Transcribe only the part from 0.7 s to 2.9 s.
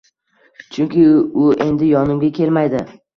Chunki u endi yonimga kelmaydi